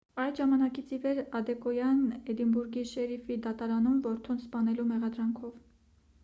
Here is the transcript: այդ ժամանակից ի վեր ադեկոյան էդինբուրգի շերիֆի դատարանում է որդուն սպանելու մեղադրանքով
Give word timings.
այդ 0.21 0.39
ժամանակից 0.41 0.93
ի 0.95 0.97
վեր 1.03 1.19
ադեկոյան 1.39 1.99
էդինբուրգի 2.35 2.85
շերիֆի 2.93 3.39
դատարանում 3.45 4.01
է 4.01 4.03
որդուն 4.09 4.41
սպանելու 4.47 4.89
մեղադրանքով 4.95 5.63